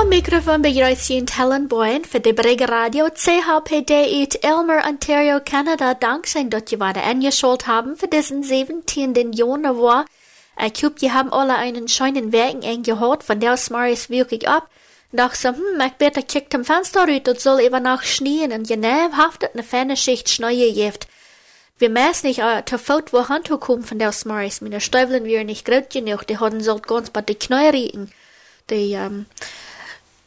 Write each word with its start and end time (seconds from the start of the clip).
Am 0.00 0.08
microfoon 0.08 0.62
begrüßt 0.62 1.04
Sie 1.04 1.26
Helen 1.30 1.68
Boyen 1.68 2.06
für 2.06 2.20
die 2.20 2.32
Brigge 2.32 2.66
Radio 2.66 3.08
CHPD 3.10 4.22
in 4.22 4.28
Elmer, 4.40 4.82
Ontario, 4.88 5.40
Canada. 5.44 5.92
Dankeschön, 5.92 6.48
dass 6.48 6.62
Sie 6.68 6.80
weiter 6.80 7.02
angeschaut 7.04 7.66
haben 7.66 7.96
für 7.96 8.08
diesen 8.08 8.42
17. 8.42 9.32
Januar. 9.34 10.06
Ich 10.58 10.82
hoffe, 10.82 10.94
Sie 10.96 11.12
haben 11.12 11.30
alle 11.34 11.54
einen 11.54 11.86
schönen 11.86 12.32
Weg 12.32 12.82
gehört, 12.82 13.24
von 13.24 13.40
der 13.40 13.58
Smarries 13.58 14.08
wirklich 14.08 14.48
ab. 14.48 14.70
Nach 15.12 15.34
so, 15.34 15.50
hm, 15.50 15.80
ich 15.86 15.92
bitte 15.92 16.22
kickt 16.22 16.54
am 16.54 16.64
Fenster 16.64 17.06
raus, 17.06 17.20
das 17.22 17.42
soll 17.42 17.60
eben 17.60 17.82
nach 17.82 18.02
schneien 18.02 18.52
und 18.52 18.66
genau 18.66 19.12
haftet 19.12 19.52
eine 19.52 19.62
feine 19.62 19.98
Schicht 19.98 20.30
Schnee 20.30 20.72
gibt. 20.72 21.08
Wir 21.76 21.90
müssen 21.90 22.26
nicht 22.26 22.40
uh, 22.40 22.62
zu 22.64 22.78
Fout 22.78 23.12
wo 23.12 23.28
Hand 23.28 23.50
kommen 23.60 23.84
von 23.84 23.98
der 23.98 24.12
Smarries. 24.12 24.62
Meine 24.62 24.80
Stiefeln 24.80 25.26
wären 25.26 25.46
nicht 25.46 25.66
groß 25.66 25.90
genug, 25.92 26.26
die 26.26 26.38
hatten 26.38 26.62
sollt 26.62 26.86
ganz 26.86 27.10
bei 27.10 27.20
die 27.20 27.34
Knie 27.34 27.68
riechen. 27.68 28.10
Die, 28.70 28.92
ähm, 28.92 29.26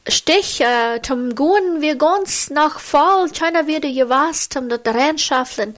Stich, 0.08 0.60
äh, 0.60 1.02
zum 1.02 1.34
Gehen 1.34 1.82
wir 1.82 1.96
ganz 1.96 2.50
nach 2.50 2.80
Fall, 2.80 3.30
keiner 3.30 3.68
wieder 3.68 3.90
gewasst, 3.90 4.58
um 4.58 4.68
das 4.68 4.82
reinschaffeln, 4.86 5.76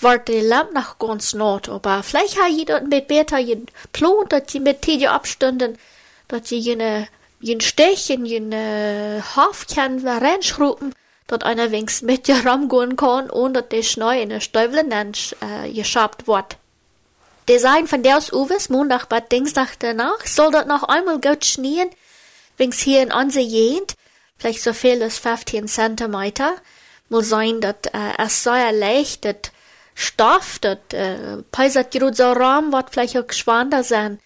wird 0.00 0.28
die 0.28 0.40
Lamp 0.40 0.72
nach 0.72 0.98
ganz 0.98 1.32
not, 1.32 1.68
aber 1.68 2.02
vielleicht 2.02 2.40
hat 2.40 2.50
jeder 2.50 2.80
mit 2.80 3.06
besser 3.06 3.42
geplant, 3.42 4.32
dass 4.32 4.42
sie 4.48 4.60
mit 4.60 4.82
Tide 4.82 5.10
abstunden, 5.10 5.78
dass 6.26 6.48
sie 6.48 6.58
jene, 6.58 7.06
jen 7.40 7.60
Stich 7.60 8.10
in 8.10 8.26
jene 8.26 9.22
Hafkern 9.36 10.06
reinschruppen, 10.06 10.92
dass 11.28 11.42
einer 11.42 11.70
wenigstens 11.70 12.02
mit 12.02 12.26
dir 12.26 12.44
ramgehen 12.44 12.96
kann, 12.96 13.30
ohne 13.30 13.62
dass 13.62 13.68
der 13.68 13.82
Schnee 13.84 14.22
in 14.22 14.30
der 14.30 14.40
Stäublen 14.40 14.90
äh, 14.90 15.72
geschabt 15.72 16.26
wird. 16.26 16.56
Design 17.48 17.86
von 17.86 18.02
der 18.02 18.16
aus 18.16 18.32
Uwes, 18.32 18.70
Montag, 18.70 19.08
bei 19.08 19.20
Dienstag 19.20 19.78
danach, 19.78 20.26
soll 20.26 20.50
das 20.50 20.66
noch 20.66 20.82
einmal 20.82 21.20
gut 21.20 21.44
schneien, 21.44 21.90
Wings 22.56 22.80
hier 22.80 23.02
in 23.02 23.12
onze 23.12 23.46
Gegend, 23.46 23.94
vielleicht 24.38 24.62
so 24.62 24.72
viel 24.72 25.02
als 25.02 25.18
15 25.18 25.68
Zentimeter, 25.68 26.56
muss 27.08 27.28
sein, 27.28 27.60
dass 27.60 27.76
äh, 27.92 28.12
es 28.18 28.42
sehr 28.42 28.72
leicht, 28.72 29.24
das 29.24 29.52
Stoff, 29.94 30.58
das 30.58 30.78
äh, 30.92 31.42
gerade 31.50 32.14
so 32.14 32.32
Raum, 32.32 32.72
wird 32.72 32.90
vielleicht 32.90 33.16
auch 33.16 33.32
schwander 33.32 33.82
sein, 33.82 34.18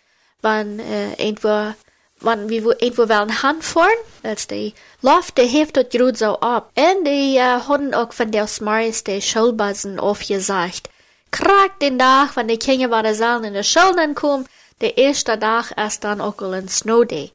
wenn 0.42 0.81
äh, 0.81 1.12
irgendwo, 1.14 1.75
wenn 2.20 2.48
wir 2.48 2.83
irgendwo 2.83 3.09
wollen 3.09 3.41
hinfahren, 3.41 3.92
als 4.22 4.47
die 4.48 4.75
Luft, 5.03 5.39
die 5.39 5.47
hebt 5.47 5.77
das 5.77 5.89
gerade 5.91 6.19
so 6.19 6.41
ab. 6.41 6.72
Und 6.75 7.05
die 7.05 7.37
äh, 7.37 7.61
haben 7.69 7.94
auch 7.94 8.12
von 8.12 8.33
der 8.33 8.47
Smarties 8.47 9.05
die 9.05 9.22
Schulbussen 9.22 10.00
aufgesagt. 10.00 10.91
Krack 11.31 11.78
den 11.81 11.98
Tag, 11.98 12.34
wenn 12.34 12.48
die 12.48 12.59
Kinder 12.59 12.89
bei 12.89 13.03
der 13.03 13.15
Saal 13.15 13.44
in 13.44 13.55
der 13.55 13.62
Schule 13.62 14.12
kommen, 14.15 14.48
der 14.81 14.98
erste 14.98 15.39
Tag 15.39 15.70
ist 15.78 16.03
dann 16.03 16.20
auch 16.20 16.41
ein 16.42 16.69
Snow 16.69 17.05
Day. 17.05 17.31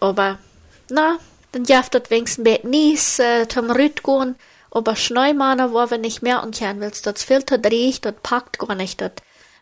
Aber, 0.00 0.38
na, 0.90 1.18
dann 1.52 1.64
jaft 1.64 1.94
dat 1.94 2.10
wenigstens 2.10 2.44
bet 2.44 2.64
nies, 2.64 3.18
äh, 3.18 3.48
zum 3.48 3.70
Rüt 3.70 4.02
gehen, 4.02 4.36
aber 4.70 4.94
Schneumane, 4.94 5.72
wo 5.72 5.90
wir 5.90 5.98
nicht 5.98 6.22
mehr 6.22 6.42
umkehren 6.42 6.80
willst, 6.80 7.06
das 7.06 7.24
Filter 7.24 7.58
dreht, 7.58 8.04
das 8.04 8.14
packt 8.22 8.58
gar 8.58 8.74
nicht, 8.74 9.00
das, 9.00 9.12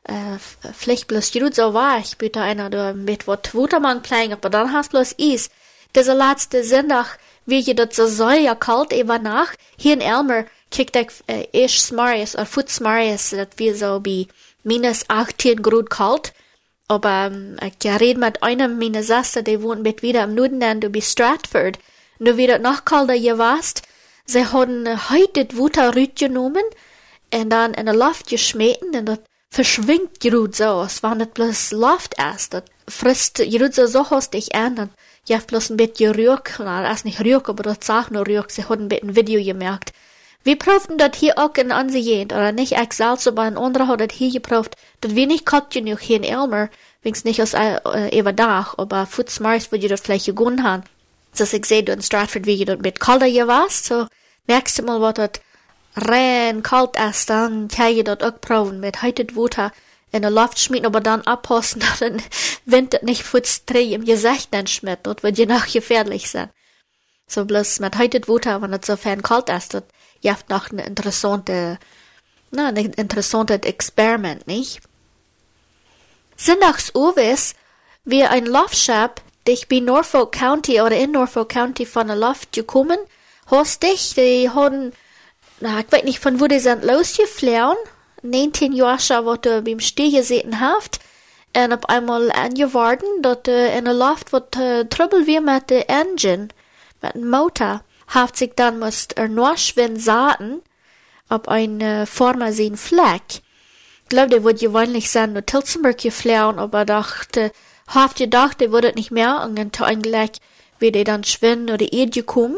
äh, 0.05 0.39
vielleicht 0.73 1.07
bloß 1.07 1.33
gut 1.33 1.55
so 1.55 1.73
war, 1.73 1.99
ich 1.99 2.19
bitte 2.19 2.41
einer, 2.41 2.71
du 2.71 2.95
mit 2.95 3.27
wat 3.27 3.55
Wutermann 3.55 4.03
playing, 4.03 4.33
aber 4.33 4.51
dann 4.51 4.73
hast 4.73 4.91
bloß 4.91 5.17
Eis. 5.21 5.51
Dieser 5.95 6.15
letzte 6.15 6.65
Sonntag, 6.65 7.19
wie 7.47 7.61
je 7.61 7.75
dat 7.75 7.95
so 7.95 8.07
soll 8.07 8.39
ja 8.39 8.55
kalt 8.55 8.93
eben 8.93 9.23
nach, 9.23 9.53
hier 9.77 9.95
in 9.95 10.01
Elmer, 10.01 10.47
kickt 10.71 10.97
ich, 10.97 11.11
äh, 11.29 11.47
ich 11.53 11.81
Smarius, 11.81 12.35
oder 12.35 12.47
Foot 12.47 12.69
Smarius, 12.69 13.31
dat 13.31 13.59
wir 13.59 13.77
so 13.77 14.01
wie 14.05 14.27
minus 14.65 15.05
18 15.09 15.63
Grad 15.63 15.91
kalt, 15.91 16.33
aber 16.89 17.29
um, 17.29 17.57
ich 17.63 18.01
red 18.01 18.19
mit 18.19 18.43
einem 18.43 18.79
meiner 18.79 19.03
Schwester, 19.03 19.43
die 19.43 19.63
wohnt 19.63 19.83
mit 19.83 20.03
wieder 20.03 20.25
im 20.25 20.35
Norden, 20.35 20.81
du 20.81 20.91
bist 20.91 21.13
Stratford. 21.13 21.79
Und 22.19 22.37
wie 22.37 22.47
das 22.47 22.61
noch 22.61 22.85
kalter 22.85 23.15
je 23.15 23.39
warst, 23.39 23.83
sie 24.27 24.47
haben 24.47 24.87
heute 25.11 25.45
das 25.45 25.57
Wutter 25.57 25.93
genommen 25.93 26.65
und 27.33 27.51
dann 27.51 27.75
in 27.75 27.87
der 27.87 27.95
Luft 27.95 28.29
geschmeten 28.29 28.95
und 28.95 29.07
das 29.07 29.19
verschwingt 29.51 30.21
gerut 30.21 30.57
so, 30.57 30.65
als 30.65 31.03
wenn 31.03 31.19
das 31.19 31.29
bloß 31.29 31.73
Luft 31.73 32.15
ist. 32.35 32.55
Das 32.55 32.65
frisst 32.89 33.37
gerut 33.37 33.75
so 33.75 33.87
so 33.87 34.11
hostig 34.11 34.55
an 34.55 34.79
und 34.79 34.91
ja 35.27 35.39
bloß 35.39 35.71
ein 35.71 35.77
bisschen 35.77 36.15
Rück, 36.15 36.57
na, 36.59 36.83
das 36.83 36.99
ist 36.99 37.05
nicht 37.07 37.21
Rück, 37.21 37.49
aber 37.49 37.63
das 37.63 37.79
sagt 37.81 38.11
nur 38.11 38.27
Rück, 38.27 38.51
sie 38.51 38.65
haben 38.65 38.83
ein 38.83 38.89
bisschen 38.89 39.17
Video 39.17 39.43
gemerkt. 39.43 39.93
Wir 40.45 40.59
profen 40.59 40.99
das 40.99 41.17
hier 41.17 41.39
auch 41.39 41.55
in 41.55 41.73
Ansehen, 41.73 42.27
oder 42.27 42.53
nicht 42.53 42.73
ich 42.73 42.93
selbst, 42.93 43.27
aber 43.27 43.43
ein 43.43 43.57
anderer 43.57 43.89
hat 43.89 44.01
das 44.03 44.13
hier 44.13 44.31
geproft, 44.31 44.77
das 45.01 45.15
wir 45.15 45.27
nicht 45.27 45.47
genug 45.71 46.01
hier 46.01 46.19
in 46.19 46.23
Elmer, 46.23 46.69
wings 47.03 47.25
nicht 47.25 47.41
aus 47.41 47.55
äh, 47.55 48.19
über 48.19 48.35
Dach, 48.35 48.75
aber 48.77 49.07
Futzmars, 49.07 49.73
wo 49.73 49.79
die 49.79 49.89
dort 49.89 50.01
vielleicht 50.01 50.27
gegangen 50.27 50.63
haben. 50.63 50.85
So 51.33 51.45
ich 51.45 51.65
sehe, 51.65 51.83
du 51.83 51.93
in 51.93 52.03
Stratford, 52.03 52.45
wie 52.45 52.53
je 52.53 52.67
dort 52.67 52.83
mit 52.83 53.01
kalter 53.01 53.25
hier 53.25 53.49
warst, 53.49 53.87
so 53.87 54.07
du 54.47 54.83
mal, 54.83 55.01
was 55.01 55.15
dort 55.15 55.41
rein 55.97 56.63
kalt 56.63 56.97
ist, 56.99 57.31
dann 57.31 57.69
kann 57.69 57.95
je 57.95 58.03
dort 58.03 58.23
auch 58.23 58.39
proben, 58.39 58.81
mit 58.81 59.01
heitet 59.01 59.37
Wutter 59.37 59.73
in 60.13 60.23
der 60.23 60.31
Luft 60.31 60.61
schmieden, 60.61 60.87
aber 60.87 61.01
dann 61.01 61.23
abpassen, 61.23 61.83
dann 62.01 62.23
Wind 62.67 63.03
nicht 63.03 63.23
Futz 63.23 63.65
dreh 63.65 63.95
im 63.95 64.05
Gesicht 64.05 64.49
dann 64.53 64.67
schmidt, 64.67 65.01
dort 65.05 65.23
wird 65.23 65.39
je 65.39 65.47
noch 65.47 65.67
gefährlich 65.67 66.31
sein. 66.31 66.51
So 67.27 67.47
bloß 67.47 67.81
mit 67.81 67.97
heitet 67.97 68.29
Wutter, 68.29 68.61
wenn 68.61 68.75
es 68.75 68.87
so 68.87 68.97
fern 68.97 69.23
kalt 69.23 69.49
ist, 69.49 69.73
dort 69.73 69.87
jaft 70.25 70.49
noch 70.51 70.71
ein 70.71 70.79
interessante, 70.79 71.79
na, 72.51 72.69
ein 72.69 72.77
interessantes 72.77 73.61
Experiment, 73.61 74.47
nicht? 74.47 74.81
Sonntags 76.37 76.93
Uwes, 76.95 77.55
wie 78.05 78.25
ein 78.25 78.47
Laufschab, 78.47 79.21
dich 79.47 79.69
bei 79.69 79.79
Norfolk 79.79 80.33
County 80.33 80.81
oder 80.81 80.97
in 80.97 81.13
Norfolk 81.13 81.51
County 81.51 81.87
von 81.87 82.09
der 82.09 82.17
Luft 82.17 82.53
gekommen, 82.53 82.99
hast 83.47 83.83
dich, 83.83 84.15
die 84.15 84.51
haben, 84.51 84.93
na, 85.61 85.81
ich 85.81 85.93
weiß 85.93 86.05
nicht, 86.05 86.19
von 86.19 86.41
wo 86.41 86.47
die 86.47 86.59
sind 86.59 86.83
losgeflogen, 86.83 87.77
19 88.23 88.73
Jahre 88.73 88.99
schon, 88.99 89.27
wo 89.27 89.37
du 89.37 89.63
beim 89.63 89.81
Steh 89.81 90.11
gesehen 90.11 90.59
hast, 90.59 91.01
und 91.57 91.73
auf 91.73 91.89
einmal 91.89 92.33
angewarten, 92.33 93.23
dass 93.23 93.47
äh, 93.47 93.79
in 93.79 93.85
der 93.85 93.95
Luft 93.95 94.33
wird 94.33 94.57
äh, 94.57 94.87
Trouble 94.87 95.27
wie 95.27 95.39
mit 95.39 95.71
der 95.71 95.89
Engine, 95.89 96.49
mit 97.01 97.15
dem 97.15 97.31
Motor 97.31 97.83
haft 98.15 98.37
sich 98.37 98.53
dann 98.57 98.79
musst 98.79 99.17
er 99.17 99.29
nur 99.29 99.57
schwinn 99.57 99.99
sahen, 99.99 100.63
ob 101.29 101.49
ein 101.49 101.81
äh, 101.81 102.07
Former 102.07 102.53
sehen 102.53 102.77
Fleck. 102.77 103.43
Glaub, 104.09 104.31
der 104.31 104.45
wird 104.45 104.61
gewöhnlich 104.61 105.11
sein, 105.11 105.33
nur 105.33 105.45
Tilzenberg 105.45 105.99
geflohen, 105.99 106.59
aber 106.59 106.85
dachte, 106.85 107.51
haft 107.89 108.19
gedacht, 108.19 108.61
der 108.61 108.71
würde 108.71 108.93
nicht 108.95 109.11
mehr, 109.11 109.43
und 109.43 109.59
dann 109.59 109.71
eigentlich, 109.81 110.33
wie 110.79 110.93
der 110.93 111.05
dann 111.05 111.25
schwinn 111.25 111.71
oder 111.71 111.87
eh 111.91 112.07
gekommen. 112.07 112.57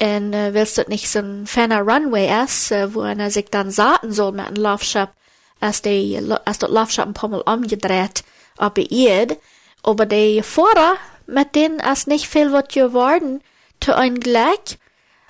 Und 0.00 0.32
äh, 0.32 0.54
willst 0.54 0.78
du 0.78 0.82
nicht 0.88 1.08
so 1.08 1.20
ein 1.20 1.46
ferner 1.46 1.82
Runway 1.82 2.44
ist, 2.44 2.72
äh, 2.72 2.94
wo 2.94 3.00
einer 3.00 3.30
sich 3.30 3.46
dann 3.50 3.70
sahen 3.70 4.12
soll 4.12 4.32
mit 4.32 4.46
einem 4.46 4.56
Laufschab, 4.56 5.14
als 5.60 5.82
der, 5.82 6.40
als 6.44 6.58
der 6.58 6.68
Laufschab 6.68 7.06
ein 7.06 7.14
paar 7.14 7.30
Mal 7.30 7.42
umgedreht, 7.42 8.24
aber 8.56 8.82
ihr, 8.90 9.36
aber 9.82 10.06
der 10.06 10.42
Vorder, 10.42 10.94
mit 11.26 11.54
denen 11.54 11.80
es 11.80 12.06
nicht 12.06 12.28
viel 12.28 12.50
wird 12.52 12.72
geworden, 12.72 13.40
ein 13.88 14.20
Glück 14.20 14.78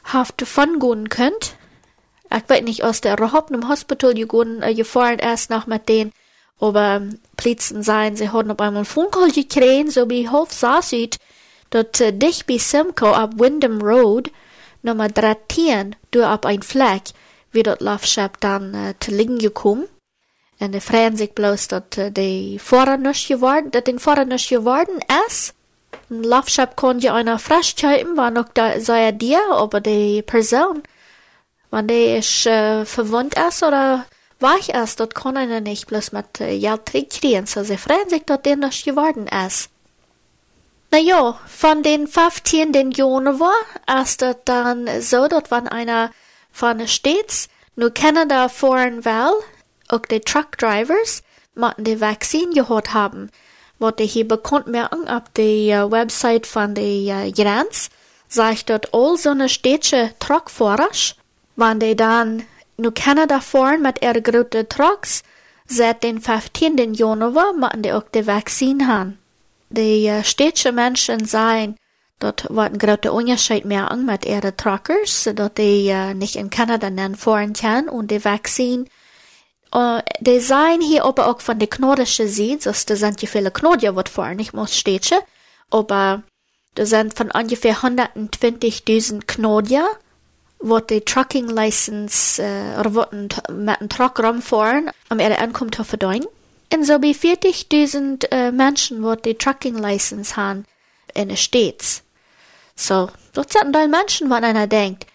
haft 0.05 0.43
von 0.43 0.79
gehen 0.79 1.09
könnt. 1.09 1.57
Ich 2.35 2.49
weiß 2.49 2.63
nicht, 2.63 3.05
der 3.05 3.17
überhaupt 3.17 3.51
im 3.51 3.69
Hospital 3.69 4.15
gegangen, 4.15 4.63
äh, 4.63 4.75
gefahren 4.75 5.19
erst 5.19 5.51
noch 5.51 5.67
mit 5.67 5.89
denen, 5.89 6.13
aber 6.59 6.97
ähm, 6.97 7.19
Plitzen 7.37 7.83
sein, 7.83 8.17
sie 8.17 8.31
haben 8.31 8.51
auf 8.51 8.59
einmal 8.59 8.83
ein 8.83 8.87
Funkcall 8.87 9.31
gekriegt, 9.31 9.93
so 9.93 10.09
wie 10.11 10.29
Hof 10.29 10.53
saß 10.53 10.95
dort 11.71 12.01
äh, 12.01 12.13
dich 12.13 12.47
bei 12.47 12.59
Simcoe 12.59 13.15
ab 13.15 13.33
Wyndham 13.37 13.81
Road, 13.81 14.31
Nummer 14.83 15.09
13, 15.09 15.97
du 16.11 16.27
ab 16.27 16.47
ein 16.47 16.63
Fleck, 16.63 17.03
wie 17.53 17.63
dort 17.63 17.81
Laufschab 17.81 18.41
dann 18.41 18.75
äh, 18.75 18.95
zu 19.01 19.11
liegen 19.11 19.39
gekommen. 19.39 19.89
Und 20.61 20.73
die 20.73 20.81
freuen 20.81 21.17
sich 21.17 21.33
bloß, 21.33 21.69
dass 21.69 21.97
äh, 21.97 22.11
die 22.11 22.59
Fahrer 22.59 22.97
nicht 22.97 23.29
geworden, 23.29 23.71
dass 23.71 23.85
den 23.85 23.99
Fahrer 23.99 24.25
nicht 24.25 24.49
geworden 24.49 25.01
ist. 25.29 25.55
Laufschab 26.23 26.77
konnte 26.77 27.13
einer 27.13 27.39
festhalten, 27.39 28.17
war 28.17 28.31
noch 28.31 28.49
da, 28.55 28.81
sei 28.81 29.05
er 29.05 29.13
dir, 29.13 29.41
aber 29.51 29.81
die 29.81 30.23
Person, 30.23 30.83
wenn 31.71 31.89
die 31.89 32.17
ist 32.17 32.47
äh, 32.47 32.85
verwundt 32.85 33.35
ist 33.37 33.63
oder 33.63 34.07
weich 34.41 34.69
ist, 34.69 35.01
dort 35.01 35.15
kann 35.15 35.37
einer 35.37 35.61
nicht 35.61 35.87
bloß 35.87 36.13
mit 36.13 36.41
äh, 36.41 36.59
Geld 36.59 37.49
so 37.49 37.65
sie 37.65 37.77
freuen 37.77 38.09
sich, 38.09 38.25
dass 38.25 38.43
der 38.43 38.57
nicht 38.57 38.85
geworden 38.85 39.27
ist. 39.27 39.71
Na 40.91 40.99
ja, 40.99 41.39
von 41.47 41.83
den 41.83 42.07
15 42.07 42.73
den 42.73 42.93
Januar 42.93 43.53
ist 44.01 44.23
das 44.23 44.37
dann 44.45 44.89
so, 45.01 45.27
dass 45.27 45.51
wenn 45.51 45.67
einer 45.67 46.11
von 46.53 46.87
States 46.87 47.49
nur 47.75 47.93
Kanada 47.93 48.49
fahren 48.49 49.05
will, 49.05 49.33
auch 49.89 50.07
die 50.07 50.21
Truckdrivers, 50.21 51.23
müssen 51.55 51.85
die 51.85 52.01
Vaccine 52.01 52.53
gehört 52.55 52.95
haben 52.95 53.31
wat 53.79 53.99
de 53.99 54.05
hier 54.05 54.27
bekannt 54.27 54.67
merken 54.67 55.09
auf 55.09 55.23
der 55.33 55.87
uh, 55.87 55.91
Website 55.91 56.47
von 56.47 56.75
der 56.75 57.27
uh, 57.27 57.33
Grenz, 57.33 57.91
sagt 58.29 58.71
dort 58.71 58.93
all 58.93 59.17
so 59.17 59.31
eine 59.31 59.49
städtische 59.49 60.11
Truckfahrer, 60.19 60.91
wenn 61.57 61.81
die 61.81 61.97
dann 61.97 62.45
nu 62.77 62.91
Kanada 62.91 63.41
fahren 63.41 63.83
mit 63.83 64.03
ihre 64.03 64.23
großen 64.23 64.69
Trucks, 64.69 65.23
seit 65.67 66.03
den 66.03 66.21
15. 66.21 66.95
Januar 66.95 67.53
machen 67.53 67.83
die 67.83 67.93
auch 67.93 68.05
die 68.15 68.27
Vaccine 68.27 68.87
haben. 68.87 69.19
Die 69.71 70.09
uh, 70.09 70.23
städtische 70.23 70.73
Menschen 70.73 71.25
sagen, 71.25 71.77
Dort 72.19 72.45
wordt 72.49 72.73
een 72.73 72.89
grote 72.89 73.13
onderscheid 73.13 73.65
merken 73.65 74.05
met 74.05 74.25
ihre 74.25 74.55
truckers, 74.55 75.29
dat 75.35 75.57
die 75.57 75.93
nicht 76.15 76.37
in 76.37 76.49
Kanada 76.49 76.89
nennen 76.89 77.17
fahren 77.17 77.53
kann 77.53 77.89
und 77.89 78.11
die 78.11 78.25
Vaccine 78.25 78.87
uh, 79.75 80.01
die 80.21 80.41
zijn 80.41 80.81
hier 80.81 81.05
aber 81.05 81.29
auch 81.29 81.41
von 81.41 81.59
der 81.59 81.69
knordische 81.69 82.29
Seite, 82.29 82.71
dus 82.71 82.85
er 83.03 83.15
ja 83.19 83.29
viele 83.29 83.51
Knodja, 83.51 83.95
wat 83.95 84.09
fahren, 84.09 84.37
nicht 84.37 84.55
muss 84.55 84.77
Städte, 84.77 85.21
aber 85.71 86.23
da 86.75 86.87
sind 86.87 87.15
von 87.15 87.31
ungefähr 87.31 87.77
120.000 87.77 89.23
Knodja, 89.27 89.87
wat 90.59 90.91
die 90.91 91.01
trucking 91.01 91.49
license, 91.49 92.43
uh, 92.43 92.81
oder 92.81 92.95
wat 92.95 93.13
mit 93.13 93.81
einem 93.81 93.89
Truck 93.89 94.19
rumfahren, 94.21 94.91
um 95.11 95.21
ihre 95.21 95.39
Ankunft 95.39 95.77
zu 95.77 95.85
verdienen. 95.85 96.27
Und 96.73 96.85
so 96.85 97.01
wie 97.03 97.15
40.000 97.15 98.49
uh, 98.49 98.53
Menschen, 98.53 99.03
wat 99.03 99.25
die 99.25 99.35
trucking 99.35 99.77
license 99.77 100.37
haben 100.37 100.65
in 101.15 101.29
den 101.29 101.37
States. 101.37 102.03
So, 102.77 103.09
dort 103.33 103.53
sind 103.53 103.77
ein 103.77 103.91
Menschen, 103.91 104.31
wann 104.31 104.45
einer 104.45 104.67
denkt. 104.67 105.07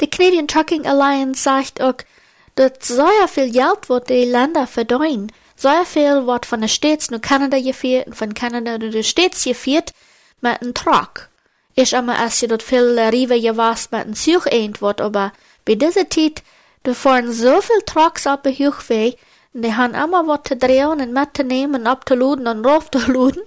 Die 0.00 0.08
Canadian 0.08 0.48
Trucking 0.48 0.86
Alliance 0.86 1.42
sagt 1.42 1.80
auch, 1.80 1.94
dass 2.58 2.88
so 2.88 3.06
viel 3.28 3.50
Geld 3.52 3.88
wird 3.88 4.10
die 4.10 4.24
Länder 4.24 4.66
verdienen. 4.66 5.30
So 5.54 5.70
viel 5.84 6.26
wird 6.26 6.44
von 6.44 6.60
den 6.60 6.68
States 6.68 7.10
nur 7.10 7.20
Kanada 7.20 7.60
geführt 7.60 8.08
und 8.08 8.16
von 8.16 8.34
Kanada 8.34 8.78
nur 8.78 8.90
die 8.90 9.04
States 9.04 9.44
geführt 9.44 9.92
mit 10.40 10.60
einem 10.60 10.74
Truck. 10.74 11.28
Ich 11.76 11.92
immer, 11.92 12.18
als 12.18 12.40
je 12.40 12.48
dort 12.48 12.64
viel 12.64 12.98
Rive 12.98 13.40
gewasst 13.40 13.92
mit 13.92 14.00
einem 14.00 14.14
Zug 14.14 14.52
eint 14.52 14.82
wird, 14.82 15.00
aber 15.00 15.32
bei 15.64 15.76
dieser 15.76 16.10
Zeit, 16.10 16.42
da 16.82 16.94
fahren 16.94 17.30
so 17.30 17.60
viel 17.60 17.82
Trucks 17.86 18.26
auf 18.26 18.42
den 18.42 18.54
Hochweg, 18.54 19.16
und 19.54 19.62
die 19.62 19.74
haben 19.74 19.94
immer 19.94 20.26
was 20.26 20.40
zu 20.44 20.56
drehen 20.56 21.00
und 21.00 21.12
mitzunehmen 21.12 21.82
und 21.82 21.86
abzuladen 21.86 22.46
und 22.48 22.66
raufzuladen. 22.66 23.42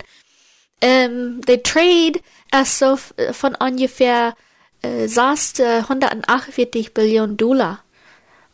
Ähm, 0.81 1.42
die 1.48 1.62
Trade 1.62 2.19
ist 2.62 2.80
so 2.80 2.98
von 3.34 3.56
ungefähr 3.56 4.36
äh, 4.81 5.08
148 5.08 6.94
Billionen 6.94 7.38
Dollar, 7.38 7.84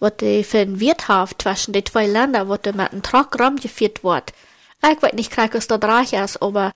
die 0.02 0.44
für 0.44 0.66
den 0.66 0.80
Wirtschaft 0.80 1.42
zwischen 1.42 1.74
den 1.74 1.86
zwei 1.86 2.08
Ländern, 2.08 2.50
was 2.50 2.60
mit 2.66 2.80
einem 2.80 3.04
Truck 3.04 3.40
rumgeführt 3.40 4.04
wird. 4.04 4.34
Ich 4.84 5.02
weiß 5.02 5.14
nicht, 5.14 5.36
was 5.38 5.68
das 5.68 5.82
reich 5.82 6.14
ist, 6.14 6.42
aber 6.42 6.72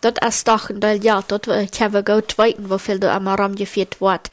das 0.00 0.14
ist 0.26 0.48
doch 0.48 0.70
ein 0.70 0.80
Teil 0.80 0.98
Geld, 0.98 1.26
dort 1.28 1.44
können 1.46 1.92
wir 1.92 2.02
gut 2.02 2.36
weiten, 2.38 2.70
wie 2.70 2.98
da 2.98 3.16
immer 3.16 3.38
rumgeführt 3.38 4.00
wird. 4.00 4.30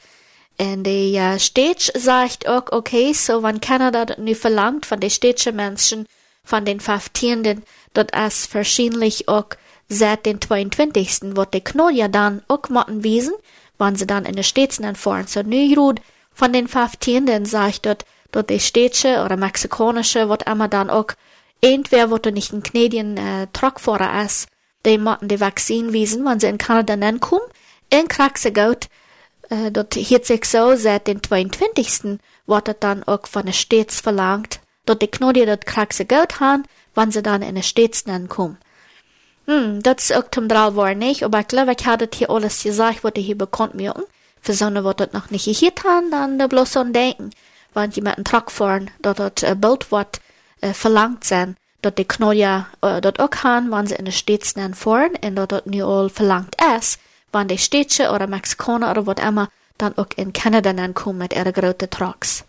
Und 0.58 0.84
die 0.84 1.16
uh, 1.18 1.38
Stadt 1.38 1.92
sagt 1.94 2.46
auch, 2.46 2.70
okay, 2.70 3.12
so 3.14 3.42
wenn 3.42 3.60
Kanada 3.60 4.04
das 4.04 4.18
nu 4.18 4.34
verlangt 4.34 4.84
von 4.84 5.00
den 5.00 5.08
städtischen 5.08 5.56
Menschen, 5.56 6.06
von 6.44 6.64
den 6.64 6.80
Faftierenden, 6.80 7.62
das 7.94 8.08
ist 8.26 8.54
wahrscheinlich 8.54 9.28
auch 9.28 9.46
seit 9.88 10.26
den 10.26 10.40
22. 10.40 11.36
wird 11.36 11.54
die 11.54 11.62
Knoll 11.62 12.08
dann 12.10 12.42
auch 12.48 12.68
motten 12.68 13.02
wiesen, 13.04 13.34
wann 13.78 13.96
sie 13.96 14.06
dann 14.06 14.26
in 14.26 14.34
den 14.34 14.44
Städten 14.44 14.94
fahren 14.96 15.26
zur 15.26 15.44
Nürud, 15.44 16.00
von 16.32 16.52
den 16.52 16.68
Faftierenden 16.68 17.44
sagt 17.44 17.86
dort, 17.86 18.04
dort 18.32 18.50
die 18.50 18.60
städtische 18.60 19.22
oder 19.24 19.36
mexikanische 19.36 20.28
wird 20.28 20.48
immer 20.48 20.68
dann 20.68 20.90
auch, 20.90 21.06
entweder 21.60 22.10
wird 22.10 22.26
nicht 22.26 22.52
ein 22.52 22.62
Canadian 22.62 23.16
äh, 23.16 23.46
Truckfahrer 23.52 24.24
ist, 24.24 24.48
die 24.86 24.98
motten 24.98 25.28
die 25.28 25.40
Vaccine 25.40 25.92
wiesen, 25.92 26.24
wenn 26.24 26.40
sie 26.40 26.48
in 26.48 26.58
Kanada 26.58 26.96
kommen, 27.18 27.44
in 27.90 28.08
kriegt 28.08 28.44
äh, 29.50 29.70
dort 29.72 29.94
hielt 29.94 30.26
sich 30.26 30.44
so, 30.44 30.76
seit 30.76 31.06
den 31.06 31.22
22. 31.22 32.18
wird 32.46 32.76
dann 32.80 33.02
auch 33.04 33.26
von 33.26 33.44
den 33.44 33.52
Städten 33.52 33.90
verlangt, 33.90 34.60
dort 34.86 35.02
die 35.02 35.08
Knolle 35.08 35.44
dort 35.44 35.66
kriegt 35.66 36.40
haben, 36.40 36.64
wenn 36.94 37.10
sie 37.10 37.22
dann 37.22 37.42
in 37.42 37.56
den 37.56 37.64
Städten 37.64 38.28
kommen. 38.28 38.58
Hm, 39.46 39.82
dat 39.82 40.00
is 40.00 40.12
ook 40.12 40.28
zum 40.30 40.46
Draal 40.46 40.76
war 40.76 40.94
nicht, 40.94 41.24
aber 41.24 41.40
ich 41.40 41.48
glaube, 41.48 41.74
ich 41.76 41.84
hatte 41.84 42.08
hier 42.14 42.30
alles 42.30 42.62
gesagt, 42.62 43.02
was 43.02 43.12
ich 43.16 43.26
hier 43.26 43.36
bekannt 43.36 43.74
mir. 43.74 43.94
Für 44.40 44.64
eine, 44.64 44.84
was 44.84 44.96
das 44.96 45.12
noch 45.12 45.30
nicht 45.30 45.44
gehört 45.44 45.82
haben, 45.82 46.10
dann 46.10 46.38
da 46.38 46.46
bloß 46.46 46.72
so 46.72 46.80
ein 46.80 46.92
Denken. 46.92 47.30
Einem 47.74 48.24
Truck 48.24 48.50
fahren, 48.50 48.90
dort 49.00 49.20
dort 49.20 49.42
äh, 49.42 49.54
Bild 49.54 49.90
wird 49.92 50.20
äh, 50.60 50.72
verlangt 50.72 51.24
sein, 51.24 51.56
dort 51.82 51.98
die 51.98 52.04
Knolle 52.04 52.66
äh, 52.82 53.00
dort 53.00 53.20
auch 53.20 53.44
haben, 53.44 53.70
wenn 53.70 53.86
sie 53.86 53.94
in 53.94 54.04
den 54.04 54.12
Städten 54.12 54.74
fahren, 54.74 55.16
und 55.22 55.36
dort 55.36 55.52
dort 55.52 55.66
nicht 55.66 55.82
all 55.82 56.08
verlangt 56.08 56.56
ist, 56.78 56.98
wenn 57.32 57.48
die 57.48 57.58
Städte 57.58 58.10
oder 58.10 58.26
Mexikaner 58.26 58.90
oder 58.90 59.06
was 59.06 59.24
immer 59.24 59.48
dann 59.78 59.96
auch 59.96 60.06
in 60.16 60.32
Kanada 60.32 60.72
kommen 60.88 61.18
mit 61.18 61.32
ihren 61.32 61.52
großen 61.52 61.90
Trucks. 61.90 62.44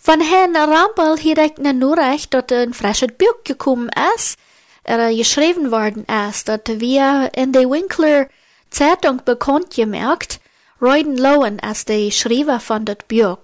Von 0.00 0.20
Herrn 0.20 0.56
Rampel 0.56 1.16
hier 1.16 1.34
direkt 1.34 1.58
nur 1.58 1.96
recht, 1.96 2.34
dort 2.34 2.52
ein 2.52 2.74
frisches 2.74 3.12
Buch 3.16 3.44
gekommen 3.44 3.90
ist, 4.16 4.36
er 4.82 5.14
geschrieben 5.14 5.70
worden 5.70 6.04
ist, 6.28 6.48
dass 6.48 6.60
wir 6.66 7.30
in 7.34 7.52
der 7.52 7.70
Winkler 7.70 8.28
Zeitung 8.68 9.22
bekannt 9.24 9.74
gemerkt, 9.74 10.40
Royden 10.82 11.16
Lowen 11.16 11.60
als 11.60 11.86
der 11.86 12.10
Schreiber 12.10 12.60
von 12.60 12.84
dat 12.84 13.08
Buch. 13.08 13.38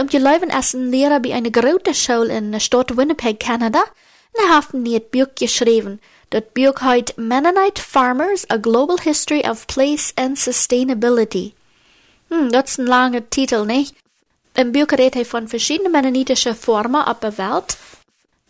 Um 0.00 0.08
die 0.08 0.18
Leuven 0.18 0.50
ist 0.50 0.74
ein 0.74 0.90
Lehrer 0.90 1.20
bei 1.20 1.32
einer 1.32 1.50
großen 1.50 1.94
Schule 1.94 2.36
in 2.36 2.52
der 2.52 2.60
Stadt 2.60 2.96
Winnipeg, 2.96 3.40
Kanada, 3.40 3.80
und 4.32 4.44
er 4.44 4.56
hat 4.56 4.74
nie 4.74 5.00
Buch 5.00 5.28
geschrieben. 5.38 6.00
Das 6.30 6.42
Buch 6.54 6.80
heißt 6.80 7.18
Mennonite 7.18 7.80
Farmers, 7.80 8.48
A 8.50 8.56
Global 8.56 8.98
History 8.98 9.48
of 9.48 9.66
Place 9.66 10.12
and 10.16 10.38
Sustainability. 10.38 11.54
Hm, 12.30 12.50
das 12.50 12.72
ist 12.72 12.78
ein 12.78 12.86
langer 12.86 13.28
Titel, 13.30 13.64
nicht? 13.64 13.94
Im 14.54 14.72
Buch 14.72 14.90
redet 14.92 15.16
er 15.16 15.24
von 15.24 15.48
verschiedenen 15.48 15.92
mennonitischen 15.92 16.54
Formen 16.54 17.02
auf 17.02 17.20
der 17.20 17.38
Welt, 17.38 17.76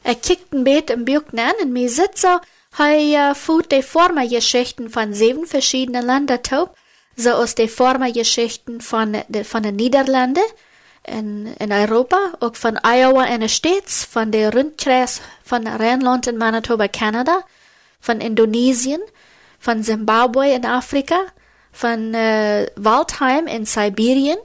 er 0.06 0.14
kickt 0.14 0.52
ein 0.54 0.62
beetje 0.62 0.94
im 0.94 1.04
Buch 1.04 1.24
an 1.36 1.52
und 1.60 1.72
mir 1.72 1.90
sitzt 1.90 2.18
so, 2.18 2.38
hij 2.78 3.30
uh, 3.30 3.34
voert 3.34 3.70
de 3.70 3.82
Formergeschichten 3.82 4.88
von 4.88 5.12
sieben 5.12 5.46
verschiedenen 5.46 6.06
Ländern 6.06 6.42
top, 6.44 6.76
so 7.16 7.30
aus 7.30 7.56
de 7.56 7.66
Formergeschichten 7.66 8.80
von, 8.80 9.16
von 9.42 9.62
den 9.64 9.74
Niederlanden 9.74 10.44
in, 11.06 11.54
in 11.58 11.72
Europa, 11.72 12.16
auch 12.40 12.56
von 12.56 12.78
Iowa 12.84 13.24
in 13.24 13.40
den 13.40 13.48
States, 13.48 14.04
von 14.04 14.30
der 14.30 14.52
Rundkreis 14.52 15.20
von 15.44 15.66
Rheinland 15.66 16.26
in 16.26 16.36
Manitoba, 16.36 16.88
Kanada, 16.88 17.40
von 18.00 18.20
Indonesien, 18.20 19.00
von 19.58 19.82
Zimbabwe 19.82 20.54
in 20.54 20.64
Afrika, 20.64 21.18
von 21.72 22.14
äh, 22.14 22.70
Waldheim 22.76 23.46
in 23.46 23.64
Sibirien, 23.66 24.38